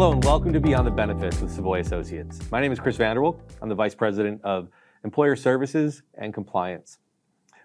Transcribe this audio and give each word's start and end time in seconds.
Hello 0.00 0.12
and 0.12 0.24
welcome 0.24 0.50
to 0.54 0.60
Beyond 0.60 0.86
the 0.86 0.90
Benefits 0.90 1.42
with 1.42 1.52
Savoy 1.52 1.80
Associates. 1.80 2.40
My 2.50 2.58
name 2.58 2.72
is 2.72 2.80
Chris 2.80 2.96
Vanderwolk. 2.96 3.38
I'm 3.60 3.68
the 3.68 3.74
Vice 3.74 3.94
President 3.94 4.40
of 4.42 4.70
Employer 5.04 5.36
Services 5.36 6.02
and 6.14 6.32
Compliance. 6.32 6.96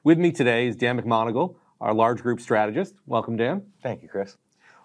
With 0.04 0.18
me 0.18 0.34
today 0.34 0.68
is 0.68 0.76
Dan 0.76 1.00
McMonigle, 1.00 1.56
our 1.80 1.94
large 1.94 2.22
group 2.22 2.42
strategist. 2.42 2.96
Welcome, 3.06 3.38
Dan. 3.38 3.62
Thank 3.82 4.02
you, 4.04 4.10
Chris. 4.10 4.36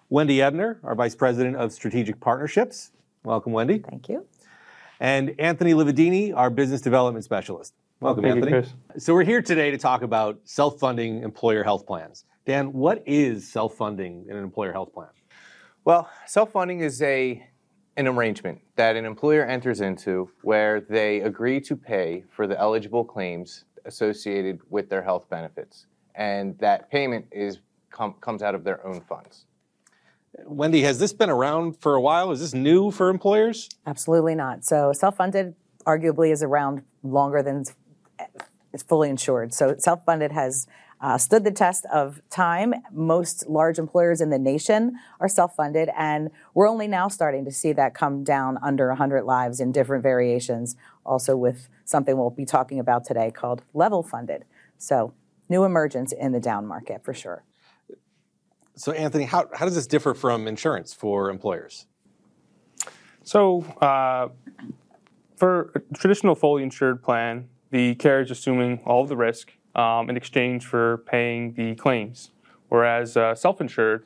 Wendy 0.07 0.41
Ebner, 0.41 0.79
our 0.81 0.95
Vice 0.95 1.13
President 1.13 1.57
of 1.57 1.73
Strategic 1.73 2.21
Partnerships. 2.21 2.91
Welcome, 3.25 3.51
Wendy. 3.51 3.79
Thank 3.79 4.07
you. 4.07 4.25
And 5.01 5.35
Anthony 5.37 5.73
Lividini, 5.73 6.33
our 6.33 6.49
Business 6.49 6.79
Development 6.79 7.21
Specialist. 7.21 7.73
Welcome, 7.99 8.23
Thank 8.23 8.35
you, 8.35 8.43
Anthony. 8.43 8.61
Chris. 8.61 9.03
So 9.03 9.13
we're 9.13 9.25
here 9.25 9.41
today 9.41 9.71
to 9.71 9.77
talk 9.77 10.03
about 10.03 10.39
self-funding 10.45 11.21
employer 11.21 11.65
health 11.65 11.85
plans. 11.85 12.23
Dan, 12.45 12.71
what 12.71 13.03
is 13.05 13.51
self-funding 13.51 14.27
in 14.29 14.37
an 14.37 14.41
employer 14.41 14.71
health 14.71 14.93
plan? 14.93 15.09
Well, 15.83 16.09
self-funding 16.27 16.81
is 16.81 17.01
a 17.01 17.45
an 17.97 18.07
arrangement 18.07 18.61
that 18.77 18.95
an 18.95 19.03
employer 19.03 19.43
enters 19.45 19.81
into 19.81 20.29
where 20.43 20.79
they 20.79 21.21
agree 21.21 21.59
to 21.59 21.75
pay 21.75 22.23
for 22.29 22.47
the 22.47 22.57
eligible 22.57 23.03
claims 23.03 23.65
associated 23.85 24.59
with 24.69 24.89
their 24.89 25.03
health 25.03 25.27
benefits, 25.29 25.87
and 26.15 26.57
that 26.59 26.89
payment 26.89 27.25
is 27.31 27.59
com- 27.89 28.13
comes 28.21 28.41
out 28.41 28.55
of 28.55 28.63
their 28.63 28.85
own 28.85 29.01
funds. 29.01 29.45
Wendy, 30.45 30.83
has 30.83 30.99
this 30.99 31.11
been 31.11 31.29
around 31.29 31.77
for 31.81 31.95
a 31.95 32.01
while? 32.01 32.31
Is 32.31 32.39
this 32.39 32.53
new 32.53 32.91
for 32.91 33.09
employers? 33.09 33.67
Absolutely 33.85 34.35
not. 34.35 34.63
So 34.63 34.93
self-funded 34.93 35.55
arguably 35.85 36.31
is 36.31 36.41
around 36.41 36.83
longer 37.03 37.43
than 37.43 37.61
it's- 37.61 37.75
it's 38.71 38.83
fully 38.83 39.09
insured. 39.09 39.53
So 39.53 39.75
self-funded 39.77 40.31
has 40.31 40.65
uh, 41.01 41.17
stood 41.17 41.43
the 41.43 41.51
test 41.51 41.85
of 41.91 42.21
time. 42.29 42.73
Most 42.91 43.47
large 43.49 43.79
employers 43.79 44.21
in 44.21 44.29
the 44.29 44.37
nation 44.37 44.99
are 45.19 45.27
self-funded, 45.27 45.89
and 45.97 46.29
we're 46.53 46.69
only 46.69 46.87
now 46.87 47.07
starting 47.07 47.43
to 47.45 47.51
see 47.51 47.73
that 47.73 47.95
come 47.95 48.23
down 48.23 48.57
under 48.61 48.87
100 48.89 49.23
lives 49.23 49.59
in 49.59 49.71
different 49.71 50.03
variations. 50.03 50.75
Also 51.03 51.35
with 51.35 51.67
something 51.85 52.17
we'll 52.17 52.29
be 52.29 52.45
talking 52.45 52.79
about 52.79 53.03
today 53.03 53.31
called 53.31 53.63
level 53.73 54.03
funded. 54.03 54.45
So 54.77 55.13
new 55.49 55.63
emergence 55.63 56.11
in 56.11 56.31
the 56.31 56.39
down 56.39 56.67
market 56.67 57.03
for 57.03 57.13
sure. 57.13 57.43
So, 58.75 58.93
Anthony, 58.93 59.25
how, 59.25 59.49
how 59.53 59.65
does 59.65 59.75
this 59.75 59.85
differ 59.85 60.13
from 60.13 60.47
insurance 60.47 60.93
for 60.93 61.29
employers? 61.29 61.85
So, 63.23 63.61
uh, 63.81 64.29
for 65.35 65.71
a 65.75 65.95
traditional 65.95 66.35
fully 66.35 66.63
insured 66.63 67.03
plan, 67.03 67.49
the 67.71 67.95
carrier 67.95 68.21
is 68.21 68.31
assuming 68.31 68.79
all 68.85 69.01
of 69.03 69.09
the 69.09 69.17
risk 69.17 69.51
um, 69.75 70.09
in 70.09 70.17
exchange 70.17 70.65
for 70.65 70.99
paying 71.07 71.53
the 71.53 71.75
claims, 71.75 72.31
whereas 72.69 73.15
uh, 73.15 73.35
self-insured, 73.35 74.05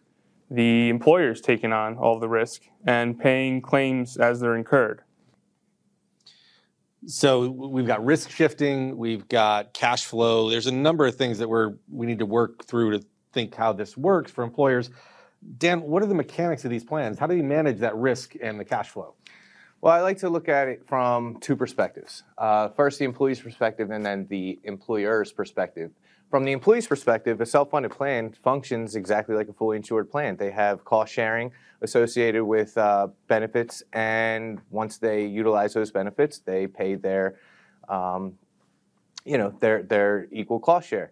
the 0.49 0.89
employer 0.89 1.31
is 1.31 1.41
taking 1.41 1.73
on 1.73 1.97
all 1.97 2.19
the 2.19 2.29
risk 2.29 2.63
and 2.85 3.19
paying 3.19 3.61
claims 3.61 4.17
as 4.17 4.39
they're 4.39 4.55
incurred. 4.55 5.01
So 7.07 7.49
we've 7.49 7.85
got 7.85 8.03
risk 8.03 8.31
shifting, 8.31 8.97
we've 8.97 9.27
got 9.27 9.73
cash 9.73 10.05
flow. 10.05 10.49
There's 10.49 10.67
a 10.67 10.71
number 10.71 11.05
of 11.05 11.15
things 11.15 11.37
that 11.37 11.47
we're 11.47 11.73
we 11.91 12.05
need 12.07 12.19
to 12.19 12.25
work 12.25 12.65
through 12.65 12.97
to 12.97 13.05
think 13.31 13.53
how 13.53 13.73
this 13.73 13.95
works 13.95 14.31
for 14.31 14.43
employers. 14.43 14.89
Dan, 15.57 15.81
what 15.81 16.01
are 16.01 16.07
the 16.07 16.15
mechanics 16.15 16.65
of 16.65 16.71
these 16.71 16.83
plans? 16.83 17.19
How 17.19 17.27
do 17.27 17.35
you 17.35 17.43
manage 17.43 17.79
that 17.79 17.95
risk 17.95 18.35
and 18.41 18.59
the 18.59 18.65
cash 18.65 18.89
flow? 18.89 19.13
Well, 19.85 19.93
I 19.93 20.01
like 20.01 20.17
to 20.21 20.29
look 20.29 20.49
at 20.49 20.67
it 20.67 20.81
from 20.87 21.37
two 21.41 21.55
perspectives. 21.55 22.23
Uh, 22.39 22.69
first, 22.69 22.97
the 22.97 23.05
employee's 23.05 23.39
perspective, 23.39 23.91
and 23.91 24.03
then 24.03 24.25
the 24.31 24.59
employer's 24.63 25.31
perspective. 25.31 25.91
From 26.31 26.43
the 26.43 26.53
employee's 26.53 26.87
perspective, 26.87 27.39
a 27.39 27.45
self-funded 27.45 27.91
plan 27.91 28.33
functions 28.43 28.95
exactly 28.95 29.35
like 29.35 29.47
a 29.47 29.53
fully 29.53 29.77
insured 29.77 30.09
plan. 30.09 30.37
They 30.37 30.49
have 30.49 30.83
cost 30.85 31.13
sharing 31.13 31.51
associated 31.83 32.43
with 32.45 32.75
uh, 32.79 33.09
benefits, 33.27 33.83
and 33.93 34.59
once 34.71 34.97
they 34.97 35.27
utilize 35.27 35.75
those 35.75 35.91
benefits, 35.91 36.39
they 36.39 36.65
pay 36.65 36.95
their, 36.95 37.35
um, 37.87 38.39
you 39.23 39.37
know, 39.37 39.55
their 39.59 39.83
their 39.83 40.27
equal 40.31 40.59
cost 40.59 40.89
share. 40.89 41.11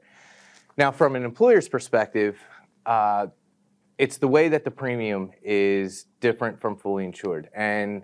Now, 0.77 0.91
from 0.91 1.15
an 1.15 1.23
employer's 1.25 1.69
perspective, 1.69 2.39
uh, 2.87 3.27
it's 3.99 4.17
the 4.17 4.27
way 4.27 4.49
that 4.49 4.63
the 4.63 4.71
premium 4.71 5.29
is 5.43 6.07
different 6.21 6.59
from 6.59 6.75
fully 6.75 7.05
insured, 7.05 7.51
and 7.53 8.03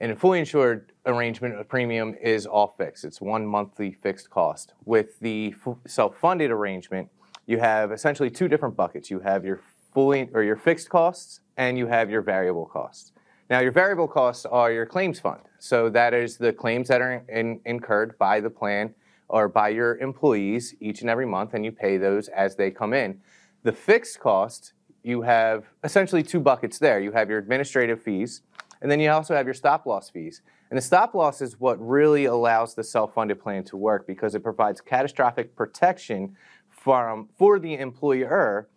in 0.00 0.10
a 0.10 0.16
fully 0.16 0.38
insured 0.38 0.92
arrangement, 1.04 1.60
a 1.60 1.64
premium 1.64 2.16
is 2.20 2.46
all 2.46 2.74
fixed. 2.78 3.04
It's 3.04 3.20
one 3.20 3.46
monthly 3.46 3.92
fixed 3.92 4.30
cost. 4.30 4.72
With 4.86 5.20
the 5.20 5.54
f- 5.66 5.76
self-funded 5.86 6.50
arrangement, 6.50 7.10
you 7.46 7.58
have 7.58 7.92
essentially 7.92 8.30
two 8.30 8.48
different 8.48 8.76
buckets. 8.76 9.10
You 9.10 9.20
have 9.20 9.44
your 9.44 9.60
fully 9.92 10.30
or 10.32 10.42
your 10.42 10.56
fixed 10.56 10.88
costs 10.88 11.40
and 11.56 11.76
you 11.76 11.86
have 11.86 12.10
your 12.10 12.22
variable 12.22 12.64
costs. 12.64 13.12
Now, 13.50 13.58
your 13.60 13.72
variable 13.72 14.08
costs 14.08 14.46
are 14.46 14.72
your 14.72 14.86
claims 14.86 15.20
fund. 15.20 15.40
So 15.58 15.90
that 15.90 16.14
is 16.14 16.38
the 16.38 16.52
claims 16.52 16.88
that 16.88 17.02
are 17.02 17.22
in, 17.28 17.60
incurred 17.66 18.16
by 18.16 18.40
the 18.40 18.50
plan 18.50 18.94
or 19.28 19.48
by 19.48 19.68
your 19.68 19.98
employees 19.98 20.74
each 20.80 21.02
and 21.02 21.10
every 21.10 21.26
month, 21.26 21.52
and 21.54 21.64
you 21.64 21.72
pay 21.72 21.98
those 21.98 22.28
as 22.28 22.56
they 22.56 22.70
come 22.70 22.94
in. 22.94 23.20
The 23.64 23.72
fixed 23.72 24.20
cost, 24.20 24.72
you 25.02 25.22
have 25.22 25.64
essentially 25.84 26.22
two 26.22 26.40
buckets 26.40 26.78
there. 26.78 27.00
You 27.00 27.12
have 27.12 27.28
your 27.28 27.38
administrative 27.38 28.02
fees, 28.02 28.42
and 28.82 28.90
then 28.90 29.00
you 29.00 29.10
also 29.10 29.34
have 29.34 29.46
your 29.46 29.54
stop 29.54 29.86
loss 29.86 30.10
fees. 30.10 30.42
And 30.70 30.76
the 30.76 30.82
stop 30.82 31.14
loss 31.14 31.42
is 31.42 31.58
what 31.58 31.76
really 31.80 32.26
allows 32.26 32.74
the 32.74 32.84
self-funded 32.84 33.40
plan 33.40 33.64
to 33.64 33.76
work 33.76 34.06
because 34.06 34.34
it 34.34 34.42
provides 34.42 34.80
catastrophic 34.80 35.54
protection 35.56 36.36
from, 36.68 37.28
for 37.36 37.58
the 37.58 37.74
employer 37.74 38.68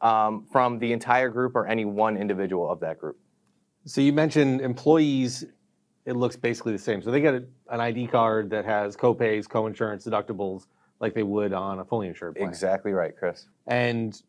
um, 0.00 0.44
from 0.50 0.78
the 0.78 0.92
entire 0.92 1.30
group 1.30 1.54
or 1.54 1.66
any 1.66 1.84
one 1.84 2.16
individual 2.16 2.70
of 2.70 2.80
that 2.80 2.98
group. 2.98 3.18
So 3.86 4.00
you 4.00 4.12
mentioned 4.12 4.60
employees. 4.60 5.44
It 6.04 6.16
looks 6.16 6.36
basically 6.36 6.72
the 6.72 6.78
same. 6.78 7.02
So 7.02 7.10
they 7.10 7.20
get 7.20 7.34
a, 7.34 7.44
an 7.70 7.80
ID 7.80 8.08
card 8.08 8.50
that 8.50 8.64
has 8.64 8.96
copays, 8.96 9.48
co-insurance, 9.48 10.04
deductibles, 10.04 10.66
like 11.00 11.14
they 11.14 11.22
would 11.22 11.52
on 11.52 11.78
a 11.78 11.84
fully 11.84 12.08
insured 12.08 12.36
plan. 12.36 12.48
Exactly 12.48 12.92
right, 12.92 13.16
Chris. 13.16 13.46
And 13.66 14.20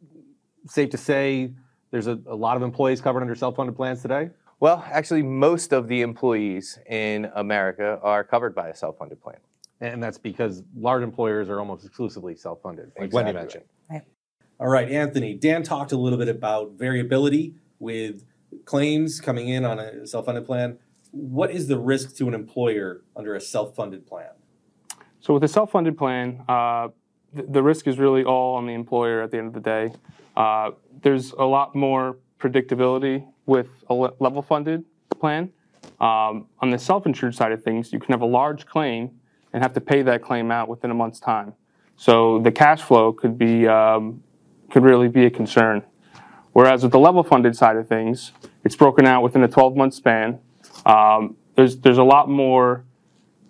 safe 0.67 0.89
to 0.91 0.97
say, 0.97 1.51
there's 1.91 2.07
a, 2.07 2.19
a 2.27 2.35
lot 2.35 2.57
of 2.57 2.63
employees 2.63 3.01
covered 3.01 3.21
under 3.21 3.35
self-funded 3.35 3.75
plans 3.75 4.01
today. 4.01 4.29
Well, 4.59 4.83
actually, 4.91 5.21
most 5.21 5.71
of 5.71 5.87
the 5.87 6.01
employees 6.01 6.79
in 6.89 7.29
America 7.35 7.99
are 8.01 8.23
covered 8.23 8.55
by 8.55 8.69
a 8.69 8.75
self-funded 8.75 9.21
plan. 9.21 9.37
And 9.79 10.01
that's 10.01 10.17
because 10.17 10.63
large 10.75 11.03
employers 11.03 11.49
are 11.49 11.59
almost 11.59 11.85
exclusively 11.85 12.35
self-funded, 12.35 12.91
like 12.99 13.13
Wendy 13.13 13.29
Exactly 13.29 13.33
mentioned. 13.33 13.63
Right. 13.89 14.01
All 14.59 14.67
right, 14.67 14.89
Anthony. 14.89 15.35
Dan 15.35 15.61
talked 15.61 15.91
a 15.91 15.97
little 15.97 16.17
bit 16.17 16.29
about 16.29 16.71
variability 16.71 17.53
with 17.77 18.25
claims 18.65 19.21
coming 19.21 19.49
in 19.49 19.63
on 19.63 19.77
a 19.77 20.07
self-funded 20.07 20.47
plan. 20.47 20.79
What 21.11 21.51
is 21.51 21.67
the 21.67 21.77
risk 21.77 22.15
to 22.17 22.27
an 22.27 22.33
employer 22.33 23.03
under 23.15 23.35
a 23.35 23.41
self-funded 23.41 24.07
plan? 24.07 24.31
So, 25.19 25.35
with 25.35 25.43
a 25.43 25.47
self-funded 25.47 25.95
plan, 25.95 26.43
uh, 26.49 26.89
the, 27.33 27.43
the 27.43 27.63
risk 27.63 27.85
is 27.85 27.99
really 27.99 28.23
all 28.23 28.55
on 28.55 28.65
the 28.65 28.73
employer 28.73 29.21
at 29.21 29.29
the 29.29 29.37
end 29.37 29.47
of 29.47 29.53
the 29.53 29.59
day. 29.59 29.93
Uh, 30.35 30.71
there's 31.03 31.33
a 31.33 31.45
lot 31.45 31.75
more 31.75 32.17
predictability 32.39 33.27
with 33.47 33.67
a 33.89 33.93
level-funded 33.93 34.85
plan. 35.19 35.49
Um, 35.99 36.47
on 36.59 36.69
the 36.69 36.77
self-insured 36.77 37.33
side 37.33 37.51
of 37.51 37.63
things, 37.63 37.91
you 37.91 37.99
can 37.99 38.11
have 38.11 38.21
a 38.21 38.27
large 38.27 38.67
claim 38.67 39.09
and 39.53 39.63
have 39.63 39.73
to 39.73 39.81
pay 39.81 40.03
that 40.03 40.21
claim 40.21 40.51
out 40.51 40.67
within 40.67 40.91
a 40.91 40.93
month's 40.93 41.19
time. 41.19 41.53
So 41.95 42.39
the 42.39 42.51
cash 42.51 42.83
flow 42.83 43.11
could 43.11 43.37
be 43.37 43.67
um, 43.67 44.21
could 44.69 44.83
really 44.83 45.07
be 45.07 45.25
a 45.25 45.31
concern. 45.31 45.83
Whereas 46.53 46.83
with 46.83 46.91
the 46.91 46.99
level-funded 46.99 47.55
side 47.55 47.77
of 47.77 47.87
things, 47.87 48.33
it's 48.63 48.75
broken 48.75 49.07
out 49.07 49.23
within 49.23 49.43
a 49.43 49.47
12-month 49.47 49.93
span. 49.93 50.39
Um, 50.85 51.37
there's 51.55 51.77
there's 51.77 51.97
a 51.97 52.03
lot 52.03 52.29
more 52.29 52.85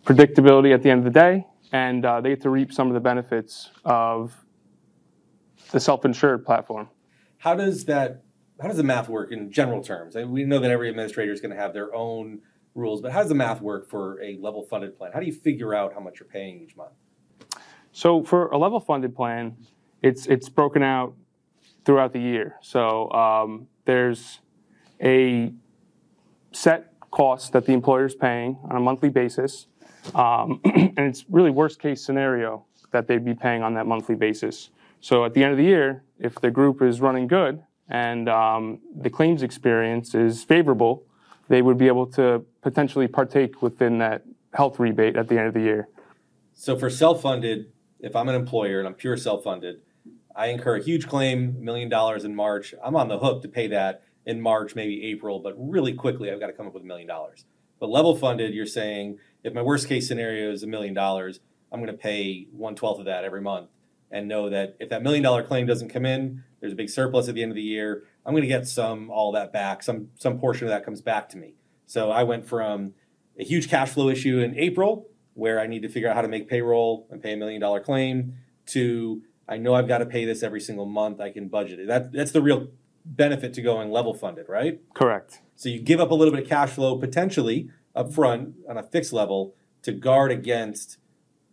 predictability 0.06 0.74
at 0.74 0.84
the 0.84 0.90
end 0.90 1.00
of 1.06 1.14
the 1.14 1.20
day, 1.20 1.46
and 1.74 2.06
uh, 2.06 2.22
they 2.22 2.30
get 2.30 2.42
to 2.44 2.50
reap 2.50 2.72
some 2.72 2.88
of 2.88 2.94
the 2.94 3.00
benefits 3.00 3.72
of 3.84 4.34
the 5.72 5.80
self-insured 5.80 6.46
platform. 6.46 6.88
How 7.40 7.56
does 7.56 7.86
that? 7.86 8.24
How 8.62 8.68
does 8.68 8.78
the 8.78 8.84
math 8.84 9.08
work 9.08 9.32
in 9.32 9.52
general 9.52 9.84
terms? 9.84 10.16
I 10.16 10.22
mean, 10.22 10.32
we 10.32 10.44
know 10.44 10.60
that 10.60 10.72
every 10.72 10.90
administrator 10.90 11.32
is 11.32 11.42
going 11.42 11.56
to 11.56 11.62
have 11.62 11.74
their 11.74 11.94
own 11.94 12.40
rules, 12.74 13.02
but 13.02 13.12
how 13.12 13.20
does 13.20 13.30
the 13.30 13.36
math 13.36 13.62
work 13.62 13.88
for 13.88 14.22
a 14.22 14.38
level-funded 14.38 14.98
plan? 14.98 15.12
How 15.14 15.20
do 15.20 15.26
you 15.26 15.34
figure 15.34 15.76
out 15.76 15.94
how 15.94 16.00
much 16.00 16.20
you're 16.20 16.30
paying 16.30 16.62
each 16.62 16.76
month? 16.76 16.94
So 17.92 18.24
for 18.24 18.48
a 18.48 18.58
level 18.58 18.80
funded 18.80 19.16
plan, 19.16 19.58
it's 20.02 20.28
it's 20.28 20.50
broken 20.50 20.84
out 20.84 21.16
throughout 21.84 22.14
the 22.14 22.20
year. 22.20 22.58
So 22.62 23.12
um, 23.12 23.68
there's 23.86 24.40
a 25.02 25.52
set 26.52 26.94
cost 27.12 27.54
that 27.54 27.66
the 27.66 27.74
employer 27.74 28.06
is 28.06 28.16
paying 28.16 28.58
on 28.70 28.76
a 28.76 28.80
monthly 28.80 29.10
basis, 29.10 29.68
um, 30.14 30.62
and 30.66 31.00
it's 31.00 31.26
really 31.30 31.50
worst 31.50 31.80
case 31.80 32.04
scenario 32.04 32.66
that 32.92 33.08
they'd 33.08 33.26
be 33.26 33.34
paying 33.34 33.64
on 33.64 33.74
that 33.76 33.88
monthly 33.88 34.16
basis. 34.16 34.70
So 35.00 35.26
at 35.26 35.34
the 35.34 35.44
end 35.44 35.52
of 35.52 35.58
the 35.58 35.64
year, 35.64 36.04
if 36.20 36.36
the 36.36 36.52
group 36.52 36.82
is 36.82 37.02
running 37.02 37.28
good 37.28 37.64
and 37.90 38.28
um, 38.30 38.80
the 38.96 39.10
claims 39.10 39.44
experience 39.44 40.14
is 40.16 40.44
favorable, 40.44 41.06
they 41.48 41.62
would 41.62 41.78
be 41.78 41.88
able 41.88 42.08
to 42.08 42.46
potentially 42.62 43.08
partake 43.08 43.62
within 43.62 43.98
that 44.00 44.24
health 44.54 44.80
rebate 44.80 45.16
at 45.16 45.28
the 45.28 45.38
end 45.38 45.48
of 45.48 45.54
the 45.54 45.62
year. 45.62 45.88
So 46.54 46.78
for 46.78 46.90
self-funded, 46.90 47.72
if 48.00 48.16
I'm 48.16 48.30
an 48.30 48.36
employer 48.36 48.80
and 48.80 48.88
I'm 48.88 48.94
pure 48.94 49.18
self-funded, 49.18 49.82
I 50.36 50.48
incur 50.48 50.78
a 50.78 50.84
huge 50.84 51.08
claim, 51.08 51.64
million 51.64 51.90
dollars 51.90 52.24
in 52.24 52.36
March. 52.36 52.74
I'm 52.84 52.96
on 52.96 53.08
the 53.08 53.18
hook 53.20 53.42
to 53.44 53.48
pay 53.48 53.68
that 53.68 54.04
in 54.26 54.42
March, 54.42 54.76
maybe 54.76 55.06
April, 55.06 55.40
but 55.40 55.56
really 55.58 55.94
quickly 55.94 56.32
I've 56.32 56.40
got 56.40 56.48
to 56.48 56.54
come 56.54 56.68
up 56.68 56.74
with 56.74 56.84
a 56.84 56.86
million 56.86 57.08
dollars. 57.08 57.46
But 57.80 57.90
level 57.90 58.16
funded, 58.16 58.54
you're 58.54 58.66
saying 58.66 59.18
if 59.44 59.54
my 59.54 59.62
worst 59.62 59.88
case 59.88 60.08
scenario 60.08 60.52
is 60.52 60.64
a 60.64 60.68
million 60.68 60.94
dollars, 60.94 61.40
I'm 61.72 61.80
going 61.80 61.92
to 61.92 61.98
pay 61.98 62.48
one 62.52 62.76
twelfth 62.76 63.00
of 63.00 63.06
that 63.06 63.24
every 63.24 63.42
month, 63.42 63.70
and 64.12 64.28
know 64.28 64.50
that 64.50 64.76
if 64.80 64.90
that 64.90 65.04
million 65.04 65.24
dollar 65.24 65.44
claim 65.44 65.66
doesn't 65.66 65.90
come 65.90 66.06
in, 66.06 66.44
there's 66.60 66.74
a 66.74 66.76
big 66.76 66.90
surplus 66.90 67.28
at 67.28 67.36
the 67.36 67.42
end 67.42 67.52
of 67.52 67.56
the 67.56 67.62
year. 67.62 68.04
I'm 68.26 68.34
going 68.34 68.42
to 68.42 68.48
get 68.48 68.68
some 68.68 69.10
all 69.10 69.32
that 69.34 69.54
back. 69.54 69.84
Some 69.84 70.10
some 70.16 70.40
portion 70.40 70.68
of 70.68 70.72
that 70.72 70.84
comes 70.84 71.02
back 71.02 71.30
to 71.30 71.38
me. 71.38 71.56
So 71.86 72.12
I 72.12 72.24
went 72.24 72.46
from 72.46 72.94
a 73.40 73.44
huge 73.44 73.70
cash 73.70 73.90
flow 73.90 74.10
issue 74.10 74.40
in 74.40 74.58
April, 74.58 75.08
where 75.34 75.60
I 75.60 75.68
need 75.68 75.82
to 75.84 75.90
figure 75.90 76.10
out 76.10 76.16
how 76.16 76.22
to 76.22 76.28
make 76.28 76.50
payroll 76.50 77.08
and 77.12 77.22
pay 77.22 77.34
a 77.34 77.38
million 77.38 77.62
dollar 77.62 77.80
claim, 77.80 78.36
to 78.68 79.22
I 79.48 79.58
know 79.58 79.76
I've 79.76 79.88
got 79.88 80.00
to 80.00 80.06
pay 80.06 80.26
this 80.26 80.44
every 80.44 80.60
single 80.60 80.86
month. 80.86 81.22
I 81.22 81.32
can 81.32 81.48
budget 81.48 81.80
it. 81.80 81.88
That 81.88 82.12
that's 82.12 82.32
the 82.32 82.42
real 82.42 82.68
benefit 83.06 83.54
to 83.54 83.62
going 83.62 83.92
level 83.92 84.14
funded, 84.14 84.50
right? 84.50 84.82
Correct. 84.94 85.42
So 85.56 85.70
you 85.70 85.80
give 85.80 86.00
up 86.00 86.12
a 86.12 86.16
little 86.16 86.34
bit 86.34 86.44
of 86.44 86.50
cash 86.50 86.72
flow 86.72 86.98
potentially 86.98 87.70
up 87.96 88.14
front 88.14 88.56
on 88.70 88.78
a 88.78 88.84
fixed 88.84 89.14
level 89.14 89.56
to 89.84 89.92
guard 89.92 90.32
against 90.32 90.98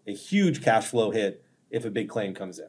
a 0.06 0.12
huge 0.12 0.62
cash 0.62 0.86
flow 0.86 1.10
hit 1.10 1.44
if 1.74 1.84
a 1.84 1.90
big 1.90 2.08
claim 2.08 2.34
comes 2.34 2.58
in. 2.58 2.68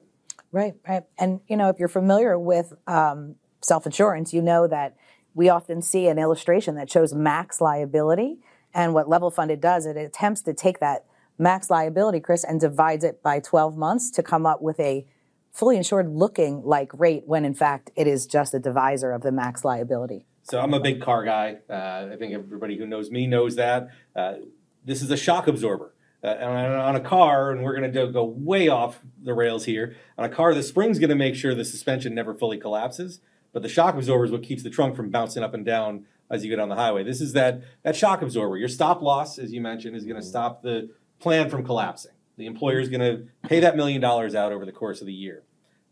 Right, 0.51 0.73
right. 0.87 1.03
And, 1.17 1.41
you 1.47 1.55
know, 1.55 1.69
if 1.69 1.77
you're 1.79 1.87
familiar 1.87 2.39
with 2.39 2.73
um, 2.87 3.35
self 3.61 3.85
insurance, 3.85 4.33
you 4.33 4.41
know 4.41 4.67
that 4.67 4.95
we 5.33 5.49
often 5.49 5.81
see 5.81 6.07
an 6.07 6.17
illustration 6.17 6.75
that 6.75 6.89
shows 6.89 7.13
max 7.13 7.61
liability. 7.61 8.39
And 8.73 8.93
what 8.93 9.07
level 9.07 9.29
funded 9.29 9.61
does, 9.61 9.85
it 9.85 9.95
attempts 9.95 10.41
to 10.43 10.53
take 10.53 10.79
that 10.79 11.05
max 11.37 11.69
liability, 11.69 12.19
Chris, 12.19 12.43
and 12.43 12.59
divides 12.59 13.03
it 13.03 13.21
by 13.21 13.39
12 13.39 13.77
months 13.77 14.09
to 14.11 14.23
come 14.23 14.45
up 14.45 14.61
with 14.61 14.79
a 14.79 15.05
fully 15.51 15.77
insured 15.77 16.09
looking 16.09 16.61
like 16.63 16.89
rate 16.93 17.23
when 17.25 17.45
in 17.45 17.53
fact 17.53 17.89
it 17.95 18.07
is 18.07 18.25
just 18.25 18.53
a 18.53 18.59
divisor 18.59 19.13
of 19.13 19.21
the 19.21 19.31
max 19.31 19.63
liability. 19.63 20.25
So 20.43 20.59
I'm 20.59 20.73
a 20.73 20.79
big 20.79 21.01
car 21.01 21.23
guy. 21.23 21.57
Uh, 21.69 22.09
I 22.11 22.17
think 22.17 22.33
everybody 22.33 22.77
who 22.77 22.85
knows 22.85 23.09
me 23.09 23.25
knows 23.25 23.55
that. 23.55 23.87
Uh, 24.15 24.35
this 24.83 25.01
is 25.01 25.09
a 25.09 25.17
shock 25.17 25.47
absorber. 25.47 25.94
Uh, 26.25 26.37
on, 26.41 26.71
on 26.71 26.95
a 26.95 26.99
car, 26.99 27.51
and 27.51 27.61
we're 27.61 27.79
going 27.79 27.91
to 27.91 28.07
go 28.07 28.23
way 28.23 28.67
off 28.67 28.99
the 29.21 29.33
rails 29.33 29.65
here. 29.65 29.95
On 30.17 30.25
a 30.25 30.29
car, 30.29 30.55
the 30.55 30.63
spring's 30.63 30.97
going 30.97 31.11
to 31.11 31.15
make 31.15 31.35
sure 31.35 31.53
the 31.53 31.63
suspension 31.63 32.15
never 32.15 32.33
fully 32.33 32.57
collapses, 32.57 33.19
but 33.53 33.61
the 33.61 33.69
shock 33.69 33.93
absorber 33.93 34.25
is 34.25 34.31
what 34.31 34.41
keeps 34.41 34.63
the 34.63 34.71
trunk 34.71 34.95
from 34.95 35.11
bouncing 35.11 35.43
up 35.43 35.53
and 35.53 35.63
down 35.63 36.05
as 36.31 36.43
you 36.43 36.49
go 36.49 36.57
down 36.57 36.69
the 36.69 36.75
highway. 36.75 37.03
This 37.03 37.21
is 37.21 37.33
that 37.33 37.61
that 37.83 37.95
shock 37.95 38.23
absorber. 38.23 38.57
Your 38.57 38.67
stop 38.67 39.03
loss, 39.03 39.37
as 39.37 39.53
you 39.53 39.61
mentioned, 39.61 39.95
is 39.95 40.03
going 40.03 40.19
to 40.19 40.25
stop 40.25 40.63
the 40.63 40.89
plan 41.19 41.47
from 41.47 41.63
collapsing. 41.63 42.13
The 42.37 42.47
employer 42.47 42.79
is 42.79 42.89
going 42.89 43.01
to 43.01 43.27
pay 43.47 43.59
that 43.59 43.75
million 43.75 44.01
dollars 44.01 44.33
out 44.33 44.51
over 44.51 44.65
the 44.65 44.71
course 44.71 45.01
of 45.01 45.07
the 45.07 45.13
year, 45.13 45.43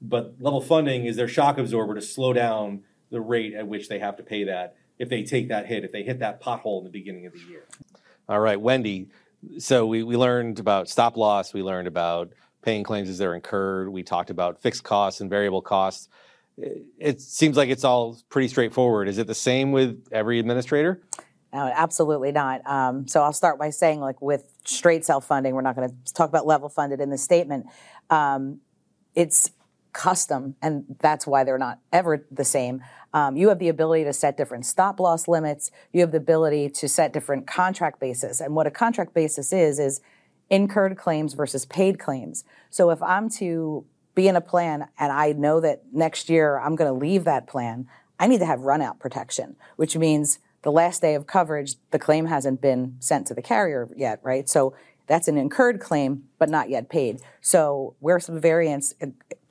but 0.02 0.34
level 0.40 0.62
funding 0.62 1.06
is 1.06 1.16
their 1.16 1.28
shock 1.28 1.60
absorber 1.60 1.94
to 1.94 2.02
slow 2.02 2.34
down 2.34 2.82
the 3.12 3.22
rate 3.22 3.54
at 3.54 3.68
which 3.68 3.88
they 3.88 4.00
have 4.00 4.18
to 4.18 4.24
pay 4.24 4.46
that 4.46 4.76
if 4.98 5.10
they 5.10 5.22
take 5.22 5.50
that 5.50 5.68
hit, 5.68 5.84
if 5.84 5.92
they 5.92 6.02
hit 6.02 6.18
that 6.20 6.42
pothole 6.42 6.80
in 6.80 6.86
the 6.86 6.90
beginning 6.90 7.28
of 7.28 7.34
the 7.34 7.40
year. 7.48 7.66
All 8.28 8.40
right, 8.40 8.60
Wendy. 8.60 9.10
So 9.58 9.86
we, 9.86 10.04
we 10.04 10.18
learned 10.18 10.60
about 10.60 10.90
stop 10.90 11.18
loss. 11.18 11.54
We 11.54 11.64
learned 11.64 11.88
about 11.88 12.34
paying 12.62 12.84
claims 12.84 13.10
as 13.10 13.18
they're 13.18 13.36
incurred. 13.36 13.90
We 13.90 14.04
talked 14.04 14.30
about 14.30 14.62
fixed 14.62 14.84
costs 14.84 15.22
and 15.22 15.30
variable 15.30 15.62
costs. 15.62 16.10
It 16.58 17.20
seems 17.20 17.58
like 17.58 17.70
it's 17.70 17.84
all 17.84 18.20
pretty 18.30 18.48
straightforward. 18.48 19.08
Is 19.08 19.18
it 19.18 19.28
the 19.28 19.36
same 19.36 19.72
with 19.72 20.08
every 20.12 20.40
administrator? 20.40 21.02
No, 21.52 21.72
absolutely 21.74 22.32
not. 22.32 22.66
Um, 22.66 23.08
so 23.08 23.22
I'll 23.22 23.34
start 23.34 23.60
by 23.60 23.70
saying, 23.70 24.00
like 24.00 24.22
with 24.22 24.52
straight 24.66 25.06
self 25.06 25.26
funding, 25.26 25.54
we're 25.54 25.62
not 25.62 25.76
going 25.76 25.90
to 25.90 26.14
talk 26.14 26.30
about 26.30 26.48
level 26.48 26.70
funded 26.70 27.00
in 27.00 27.10
the 27.10 27.18
statement. 27.18 27.68
Um, 28.10 28.60
it's 29.14 29.52
custom, 29.94 30.56
and 30.62 30.84
that's 31.00 31.26
why 31.26 31.44
they're 31.44 31.58
not 31.58 31.80
ever 31.92 32.26
the 32.32 32.44
same. 32.44 32.82
Um, 33.14 33.38
you 33.38 33.50
have 33.50 33.60
the 33.60 33.70
ability 33.70 34.04
to 34.06 34.14
set 34.14 34.36
different 34.38 34.66
stop 34.66 35.00
loss 35.00 35.28
limits. 35.28 35.72
You 35.92 36.02
have 36.02 36.12
the 36.12 36.18
ability 36.18 36.70
to 36.70 36.90
set 36.90 37.14
different 37.14 37.46
contract 37.46 38.00
basis. 38.00 38.42
And 38.42 38.56
what 38.56 38.68
a 38.68 38.72
contract 38.72 39.14
basis 39.14 39.54
is, 39.54 39.80
is 39.80 40.02
incurred 40.50 40.98
claims 40.98 41.34
versus 41.34 41.66
paid 41.66 42.00
claims. 42.00 42.44
So 42.70 42.90
if 42.90 43.02
I'm 43.04 43.30
to 43.32 43.86
be 44.16 44.28
in 44.28 44.36
a 44.36 44.42
plan 44.42 44.88
and 45.00 45.12
I 45.12 45.32
know 45.34 45.60
that 45.60 45.84
next 45.92 46.30
year 46.30 46.60
I'm 46.60 46.76
going 46.76 46.92
to 46.92 47.00
leave 47.00 47.24
that 47.26 47.48
plan, 47.48 47.88
I 48.20 48.28
need 48.28 48.40
to 48.40 48.46
have 48.46 48.62
run 48.62 48.82
out 48.82 49.00
protection, 49.00 49.56
which 49.76 49.96
means 49.96 50.40
the 50.64 50.72
last 50.72 51.02
day 51.02 51.14
of 51.14 51.28
coverage, 51.28 51.76
the 51.92 52.00
claim 52.00 52.26
hasn't 52.26 52.62
been 52.62 52.96
sent 53.00 53.28
to 53.28 53.34
the 53.34 53.42
carrier 53.42 53.90
yet, 53.96 54.20
right? 54.24 54.48
So 54.50 54.74
that's 55.08 55.28
an 55.28 55.38
incurred 55.38 55.80
claim, 55.80 56.24
but 56.40 56.50
not 56.50 56.70
yet 56.70 56.90
paid. 56.90 57.20
So 57.42 57.96
where 58.00 58.20
some 58.20 58.40
variance 58.40 58.94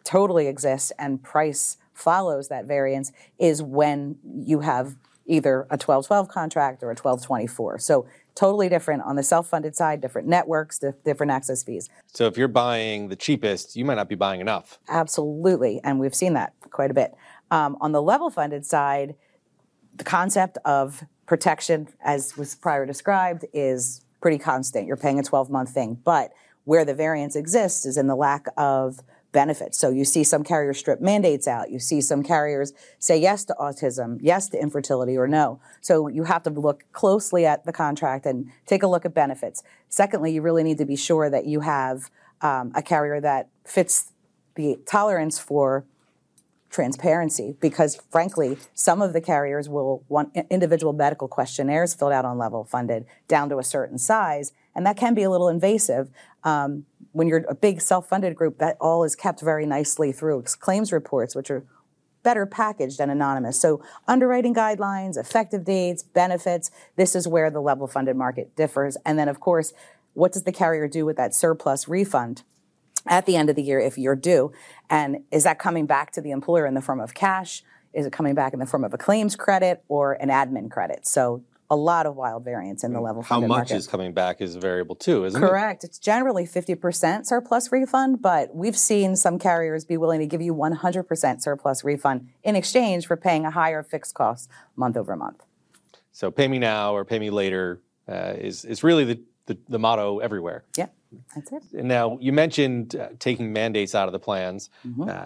totally 0.05 0.47
exists 0.47 0.93
and 0.99 1.23
price 1.23 1.77
follows 1.95 2.49
that 2.49 2.67
variance 2.67 3.13
is 3.39 3.63
when 3.63 4.17
you 4.25 4.61
have 4.61 4.97
either 5.27 5.61
a 5.71 5.79
1212 5.79 6.29
contract 6.29 6.83
or 6.83 6.87
a 6.87 6.97
1224. 6.97 7.79
So 7.79 8.07
totally 8.35 8.69
different 8.69 9.03
on 9.03 9.17
the 9.17 9.23
self-funded 9.23 9.77
side, 9.77 10.01
different 10.01 10.29
networks, 10.29 10.81
different 11.05 11.33
access 11.33 11.63
fees. 11.63 11.89
So 12.09 12.27
if 12.27 12.37
you're 12.37 12.49
buying 12.49 13.09
the 13.09 13.17
cheapest, 13.17 13.77
you 13.77 13.85
might 13.85 13.95
not 13.95 14.09
be 14.09 14.15
buying 14.15 14.41
enough. 14.41 14.79
Absolutely, 14.89 15.81
and 15.85 16.01
we've 16.01 16.15
seen 16.15 16.35
that 16.35 16.55
quite 16.71 16.91
a 16.91 16.95
bit. 16.95 17.15
Um, 17.51 17.77
on 17.81 17.93
the 17.93 18.03
level-funded 18.03 18.65
side, 18.65 19.15
the 19.95 20.05
concept 20.05 20.59
of 20.65 21.05
protection, 21.27 21.89
as 22.03 22.37
was 22.37 22.55
prior 22.55 22.87
described, 22.87 23.45
is 23.53 24.01
pretty 24.21 24.39
constant. 24.39 24.87
You're 24.87 24.97
paying 24.97 25.19
a 25.19 25.23
12-month 25.23 25.71
thing, 25.71 25.99
but 26.03 26.33
where 26.65 26.85
the 26.85 26.95
variance 26.95 27.37
exists 27.37 27.85
is 27.85 27.97
in 27.97 28.07
the 28.07 28.17
lack 28.17 28.47
of 28.57 29.01
benefits. 29.33 29.79
So 29.79 29.91
you 29.91 30.05
see 30.05 30.23
some 30.23 30.45
carriers 30.45 30.79
strip 30.79 31.01
mandates 31.01 31.49
out. 31.49 31.71
You 31.71 31.79
see 31.79 32.01
some 32.01 32.23
carriers 32.23 32.73
say 32.99 33.19
yes 33.19 33.45
to 33.47 33.57
autism, 33.59 34.19
yes 34.21 34.49
to 34.51 34.61
infertility, 34.61 35.17
or 35.17 35.27
no. 35.27 35.61
So 35.81 36.09
you 36.09 36.25
have 36.25 36.43
to 36.45 36.51
look 36.51 36.85
closely 36.93 37.45
at 37.47 37.65
the 37.65 37.73
contract 37.73 38.27
and 38.27 38.51
take 38.67 38.83
a 38.83 38.87
look 38.87 39.05
at 39.05 39.15
benefits. 39.15 39.63
Secondly, 39.89 40.33
you 40.33 40.43
really 40.43 40.63
need 40.63 40.79
to 40.79 40.85
be 40.85 40.97
sure 40.97 41.29
that 41.31 41.47
you 41.47 41.61
have 41.61 42.11
um, 42.43 42.73
a 42.75 42.83
carrier 42.83 43.21
that 43.21 43.49
fits 43.65 44.13
the 44.55 44.79
tolerance 44.87 45.39
for 45.39 45.87
transparency 46.73 47.55
because 47.61 48.01
frankly 48.11 48.57
some 48.73 49.03
of 49.03 49.13
the 49.13 49.21
carriers 49.21 49.69
will 49.69 50.03
want 50.09 50.35
individual 50.51 50.95
medical 50.95 51.29
questionnaires 51.29 51.93
filled 51.93 52.13
out 52.13 52.25
on 52.25 52.39
level 52.39 52.65
funded 52.65 53.05
down 53.29 53.51
to 53.51 53.59
a 53.59 53.63
certain 53.63 53.99
size 53.99 54.53
and 54.75 54.87
that 54.87 54.97
can 54.97 55.13
be 55.13 55.23
a 55.23 55.29
little 55.29 55.51
invasive 55.51 56.09
um, 56.45 56.87
when 57.13 57.29
you're 57.29 57.45
a 57.49 57.55
big 57.55 57.81
self-funded 57.81 58.35
group, 58.35 58.59
that 58.59 58.77
all 58.81 59.05
is 59.05 59.15
kept 59.15 59.41
very 59.41 59.67
nicely 59.67 60.13
through 60.13 60.43
claims 60.61 60.93
reports, 60.93 61.35
which 61.35 61.51
are 61.51 61.65
better 62.23 62.47
packaged 62.47 63.01
and 63.01 63.11
anonymous. 63.11 63.61
So 63.61 63.83
underwriting 64.07 64.55
guidelines, 64.55 65.17
effective 65.17 65.65
dates, 65.65 66.03
benefits, 66.03 66.71
this 66.97 67.17
is 67.17 67.27
where 67.27 67.51
the 67.51 67.61
level 67.61 67.87
funded 67.87 68.17
market 68.17 68.55
differs. 68.57 68.97
And 69.05 69.19
then 69.19 69.29
of 69.29 69.41
course, 69.41 69.73
what 70.15 70.33
does 70.33 70.45
the 70.45 70.53
carrier 70.53 70.89
do 70.89 71.05
with 71.05 71.17
that 71.17 71.35
surplus 71.35 71.89
refund? 71.89 72.43
At 73.07 73.27
the 73.27 73.35
end 73.35 73.51
of 73.51 73.57
the 73.57 73.63
year, 73.65 73.81
if 73.81 73.99
you're 73.99 74.15
due, 74.15 74.53
and 74.89 75.25
is 75.33 75.43
that 75.43 75.59
coming 75.59 75.87
back 75.87 76.13
to 76.13 76.21
the 76.21 76.31
employer 76.31 76.67
in 76.67 76.75
the 76.75 76.81
form 76.81 77.01
of 77.01 77.15
cash? 77.15 77.65
Is 77.93 78.07
it 78.07 78.13
coming 78.13 78.37
back 78.37 78.53
in 78.53 78.61
the 78.61 78.67
form 78.67 78.85
of 78.85 78.95
a 78.95 78.99
claims 78.99 79.35
credit 79.35 79.83
or 79.89 80.13
an 80.13 80.29
admin 80.29 80.71
credit? 80.71 81.05
So 81.05 81.43
a 81.73 81.77
lot 81.77 82.05
of 82.05 82.17
wild 82.17 82.45
variance 82.45 82.85
in 82.85 82.93
the 82.93 83.01
level 83.01 83.23
How 83.23 83.41
much 83.41 83.49
market. 83.49 83.77
is 83.77 83.87
coming 83.87 84.13
back 84.13 84.43
is 84.43 84.57
a 84.57 84.61
variable 84.61 84.95
too, 84.95 85.25
isn't 85.25 85.41
Correct. 85.41 85.53
it? 85.53 85.53
Correct. 85.53 85.85
It's 85.85 85.99
generally 85.99 86.45
50% 86.45 87.25
surplus 87.25 87.73
refund, 87.73 88.21
but 88.21 88.55
we've 88.55 88.77
seen 88.77 89.17
some 89.17 89.39
carriers 89.39 89.87
be 89.87 89.97
willing 89.97 90.21
to 90.21 90.27
give 90.27 90.43
you 90.43 90.55
100% 90.55 91.41
surplus 91.41 91.83
refund 91.83 92.29
in 92.43 92.57
exchange 92.57 93.07
for 93.07 93.17
paying 93.17 93.47
a 93.47 93.51
higher 93.51 93.83
fixed 93.83 94.13
cost 94.13 94.51
month 94.77 94.99
over 94.99 95.17
month. 95.17 95.45
So 96.11 96.31
pay 96.31 96.47
me 96.47 96.59
now 96.59 96.95
or 96.95 97.07
pay 97.07 97.19
me 97.19 97.31
later 97.31 97.81
uh, 98.07 98.35
is, 98.37 98.67
is 98.67 98.85
really 98.85 99.05
the, 99.05 99.21
the, 99.47 99.57
the, 99.71 99.79
motto 99.79 100.19
everywhere. 100.19 100.65
Yeah, 100.77 100.89
that's 101.35 101.53
it. 101.53 101.63
Now, 101.73 102.19
you 102.21 102.35
mentioned 102.35 102.97
uh, 102.97 103.09
taking 103.19 103.51
mandates 103.51 103.95
out 103.95 104.09
of 104.09 104.13
the 104.13 104.19
plans. 104.19 104.69
Mm-hmm. 104.87 105.09
Uh, 105.09 105.25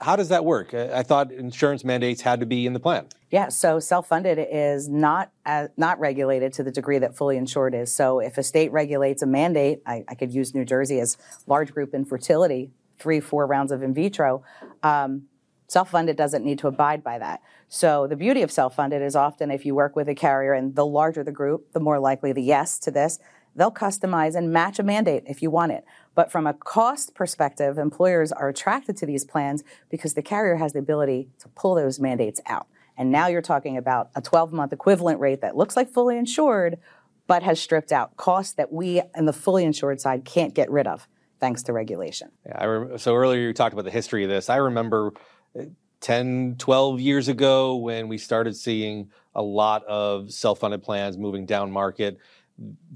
how 0.00 0.16
does 0.16 0.30
that 0.30 0.44
work? 0.44 0.72
I 0.72 1.02
thought 1.02 1.30
insurance 1.30 1.84
mandates 1.84 2.22
had 2.22 2.40
to 2.40 2.46
be 2.46 2.66
in 2.66 2.72
the 2.72 2.80
plan. 2.80 3.06
Yeah, 3.30 3.48
so 3.48 3.78
self-funded 3.78 4.38
is 4.50 4.88
not 4.88 5.30
uh, 5.46 5.68
not 5.76 6.00
regulated 6.00 6.52
to 6.54 6.62
the 6.62 6.70
degree 6.70 6.98
that 6.98 7.16
fully 7.16 7.36
insured 7.36 7.74
is. 7.74 7.92
So 7.92 8.18
if 8.18 8.38
a 8.38 8.42
state 8.42 8.72
regulates 8.72 9.22
a 9.22 9.26
mandate, 9.26 9.82
I, 9.86 10.04
I 10.08 10.14
could 10.14 10.32
use 10.32 10.54
New 10.54 10.64
Jersey 10.64 10.98
as 11.00 11.16
large 11.46 11.72
group 11.72 11.94
infertility, 11.94 12.70
three, 12.98 13.20
four 13.20 13.46
rounds 13.46 13.72
of 13.72 13.82
in 13.82 13.94
vitro. 13.94 14.42
Um, 14.82 15.24
self-funded 15.68 16.16
doesn't 16.16 16.44
need 16.44 16.58
to 16.60 16.66
abide 16.66 17.04
by 17.04 17.18
that. 17.18 17.42
So 17.68 18.08
the 18.08 18.16
beauty 18.16 18.42
of 18.42 18.50
self-funded 18.50 19.00
is 19.00 19.14
often 19.14 19.50
if 19.52 19.64
you 19.64 19.76
work 19.76 19.94
with 19.94 20.08
a 20.08 20.14
carrier, 20.14 20.52
and 20.52 20.74
the 20.74 20.86
larger 20.86 21.22
the 21.22 21.30
group, 21.30 21.72
the 21.72 21.78
more 21.80 22.00
likely 22.00 22.32
the 22.32 22.42
yes 22.42 22.78
to 22.80 22.90
this. 22.90 23.20
They'll 23.54 23.70
customize 23.70 24.34
and 24.34 24.52
match 24.52 24.78
a 24.78 24.82
mandate 24.82 25.24
if 25.26 25.42
you 25.42 25.50
want 25.50 25.72
it. 25.72 25.84
But 26.14 26.30
from 26.32 26.46
a 26.46 26.54
cost 26.54 27.14
perspective, 27.14 27.78
employers 27.78 28.32
are 28.32 28.48
attracted 28.48 28.96
to 28.98 29.06
these 29.06 29.24
plans 29.24 29.62
because 29.88 30.14
the 30.14 30.22
carrier 30.22 30.56
has 30.56 30.72
the 30.72 30.78
ability 30.80 31.28
to 31.38 31.48
pull 31.48 31.74
those 31.74 32.00
mandates 32.00 32.40
out. 32.46 32.66
And 32.96 33.10
now 33.10 33.28
you're 33.28 33.42
talking 33.42 33.76
about 33.76 34.10
a 34.14 34.20
12 34.20 34.52
month 34.52 34.72
equivalent 34.72 35.20
rate 35.20 35.40
that 35.40 35.56
looks 35.56 35.76
like 35.76 35.88
fully 35.88 36.18
insured, 36.18 36.78
but 37.26 37.42
has 37.42 37.60
stripped 37.60 37.92
out 37.92 38.16
costs 38.16 38.54
that 38.54 38.72
we 38.72 39.00
in 39.16 39.24
the 39.24 39.32
fully 39.32 39.64
insured 39.64 40.00
side 40.00 40.24
can't 40.24 40.54
get 40.54 40.70
rid 40.70 40.86
of 40.86 41.06
thanks 41.40 41.62
to 41.64 41.72
regulation. 41.72 42.30
Yeah, 42.44 42.96
so 42.96 43.14
earlier 43.16 43.40
you 43.40 43.52
talked 43.54 43.72
about 43.72 43.86
the 43.86 43.90
history 43.90 44.24
of 44.24 44.30
this. 44.30 44.50
I 44.50 44.56
remember 44.56 45.12
uh, 45.58 45.64
10, 46.00 46.56
12 46.58 47.00
years 47.00 47.28
ago 47.28 47.76
when 47.76 48.08
we 48.08 48.18
started 48.18 48.54
seeing 48.56 49.10
a 49.34 49.42
lot 49.42 49.84
of 49.84 50.30
self-funded 50.32 50.82
plans 50.82 51.16
moving 51.16 51.46
down 51.46 51.72
market, 51.72 52.18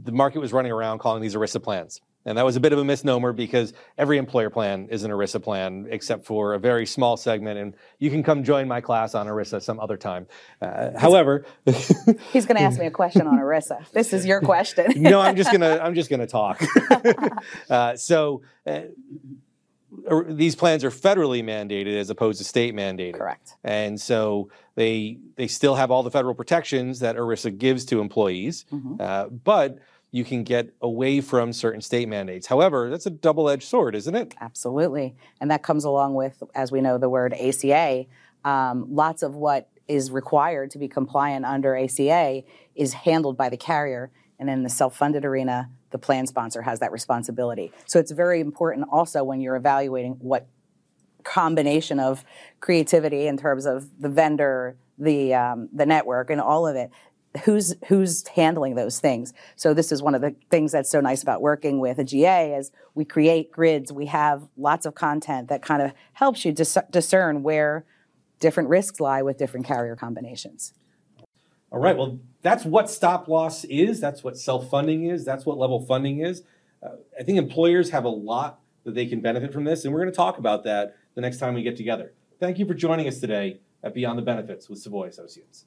the 0.03 0.13
market 0.13 0.41
was 0.41 0.53
running 0.53 0.73
around 0.73 0.99
calling 0.99 1.23
these 1.23 1.35
ERISA 1.35 1.63
plans. 1.63 2.01
And 2.27 2.39
that 2.39 2.45
was 2.45 2.57
a 2.57 2.61
bit 2.61 2.73
of 2.73 2.79
a 2.79 2.85
misnomer 2.85 3.33
because 3.33 3.75
every 3.99 4.19
employer 4.19 4.51
plan 4.51 4.89
is 4.91 5.03
an 5.05 5.11
ERISA 5.11 5.43
plan, 5.43 5.87
except 5.91 6.25
for 6.25 6.55
a 6.55 6.59
very 6.59 6.87
small 6.87 7.17
segment. 7.17 7.59
And 7.59 7.75
you 7.99 8.11
can 8.11 8.23
come 8.23 8.45
join 8.45 8.67
my 8.67 8.81
class 8.81 9.15
on 9.15 9.27
ERISA 9.27 9.63
some 9.63 9.79
other 9.79 9.97
time. 9.97 10.27
Uh, 10.61 10.99
however, 10.99 11.45
he's 11.67 12.47
going 12.47 12.57
to 12.57 12.63
ask 12.63 12.79
me 12.79 12.87
a 12.87 12.91
question 12.91 13.27
on 13.27 13.39
ERISA. 13.39 13.87
This 13.95 14.13
is 14.13 14.27
your 14.27 14.41
question. 14.41 14.87
no, 14.97 15.21
I'm 15.21 15.37
just 15.37 15.53
gonna 15.53 15.79
I'm 15.81 15.95
just 15.95 16.11
gonna 16.11 16.27
talk. 16.27 16.63
uh, 17.71 17.97
so. 17.97 18.43
Uh, 18.67 18.83
these 20.29 20.57
plans 20.57 20.83
are 20.83 20.91
federally 20.91 21.43
mandated 21.43 21.97
as 21.97 22.11
opposed 22.11 22.39
to 22.39 22.45
state 22.45 22.75
mandated. 22.75 23.15
Correct. 23.15 23.55
And 23.63 24.01
so 24.01 24.51
they 24.75 25.19
they 25.37 25.47
still 25.47 25.77
have 25.77 25.91
all 25.91 26.03
the 26.03 26.11
federal 26.11 26.35
protections 26.35 26.99
that 27.01 27.17
ERISA 27.17 27.57
gives 27.59 27.85
to 27.87 28.01
employees, 28.01 28.67
mm-hmm. 28.73 28.97
uh, 28.99 29.29
but 29.29 29.79
you 30.15 30.25
can 30.25 30.45
get 30.45 30.73
away 30.81 31.21
from 31.21 31.53
certain 31.53 31.81
state 31.81 32.09
mandates. 32.09 32.47
However, 32.47 32.89
that's 32.89 33.05
a 33.05 33.11
double-edged 33.11 33.65
sword, 33.65 33.97
isn't 33.97 34.15
it? 34.15 34.33
Absolutely, 34.41 35.17
and 35.41 35.51
that 35.51 35.65
comes 35.65 35.85
along 35.85 36.15
with, 36.15 36.41
as 36.55 36.71
we 36.71 36.81
know, 36.81 36.99
the 36.99 37.09
word 37.09 37.33
ACA. 37.35 38.07
Um, 38.45 38.87
lots 38.95 39.25
of 39.25 39.35
what 39.35 39.71
is 39.89 40.13
required 40.13 40.71
to 40.71 40.79
be 40.79 40.87
compliant 40.87 41.45
under 41.45 41.77
ACA 41.77 42.45
is 42.77 42.93
handled 42.93 43.37
by 43.37 43.49
the 43.49 43.57
carrier, 43.57 44.13
and 44.39 44.49
in 44.49 44.63
the 44.63 44.69
self-funded 44.69 45.25
arena, 45.25 45.69
the 45.91 45.99
plan 45.99 46.29
sponsor 46.29 46.63
has 46.63 46.79
that 46.79 46.93
responsibility. 46.93 47.73
So 47.87 47.99
it's 47.99 48.13
very 48.13 48.39
important 48.41 48.87
also 48.93 49.25
when 49.25 49.41
you're 49.41 49.57
evaluating 49.57 50.13
what 50.21 50.47
combination 51.25 51.99
of 51.99 52.25
creativity 52.61 53.27
in 53.27 53.37
terms 53.37 53.67
of 53.67 54.01
the 54.01 54.09
vendor, 54.09 54.77
the 54.97 55.35
um, 55.35 55.69
the 55.73 55.87
network, 55.87 56.31
and 56.31 56.41
all 56.41 56.69
of 56.69 56.77
it. 56.77 56.93
Who's 57.43 57.75
who's 57.89 58.27
handling 58.29 58.77
those 58.77 59.01
things? 59.01 59.33
So 59.57 59.75
this 59.75 59.91
is 59.91 60.01
one 60.01 60.15
of 60.15 60.21
the 60.21 60.37
things 60.51 60.71
that's 60.71 60.89
so 60.89 61.01
nice 61.01 61.23
about 61.23 61.43
working 61.43 61.81
with 61.81 61.99
a 61.99 62.05
GA 62.05 62.55
is 62.55 62.71
we 62.95 63.05
create 63.05 63.51
grids. 63.51 63.93
We 63.93 64.07
have 64.07 64.47
lots 64.57 64.87
of 64.87 64.95
content 64.95 65.49
that 65.49 65.61
kind 65.61 65.83
of 65.83 65.93
helps 66.13 66.45
you 66.45 66.53
dis- 66.53 66.79
discern 66.91 67.43
where 67.43 67.85
different 68.39 68.69
risks 68.69 69.01
lie 69.01 69.23
with 69.23 69.37
different 69.37 69.67
carrier 69.67 69.97
combinations. 69.97 70.75
All 71.73 71.81
right. 71.81 71.97
Well, 71.97 72.21
that's 72.43 72.65
what 72.65 72.89
stop 72.89 73.27
loss 73.27 73.65
is. 73.65 74.01
That's 74.01 74.23
what 74.23 74.39
self 74.39 74.71
funding 74.71 75.07
is. 75.07 75.25
That's 75.25 75.45
what 75.45 75.59
level 75.59 75.85
funding 75.85 76.21
is. 76.21 76.43
Uh, 76.81 76.91
I 77.19 77.25
think 77.25 77.39
employers 77.39 77.91
have 77.91 78.05
a 78.05 78.11
lot 78.11 78.61
that 78.85 78.95
they 78.95 79.07
can 79.07 79.21
benefit 79.21 79.53
from 79.53 79.65
this, 79.65 79.85
and 79.85 79.93
we're 79.93 80.01
going 80.01 80.13
to 80.13 80.17
talk 80.17 80.39
about 80.39 80.63
that 80.65 80.95
the 81.15 81.21
next 81.21 81.39
time 81.39 81.55
we 81.55 81.63
get 81.63 81.77
together. 81.77 82.13
Thank 82.39 82.59
you 82.59 82.67
for 82.67 82.75
joining 82.75 83.09
us 83.09 83.19
today 83.19 83.61
at 83.83 83.95
Beyond 83.95 84.19
the 84.19 84.23
Benefits 84.23 84.69
with 84.69 84.79
Savoy 84.79 85.09
Associates. 85.09 85.65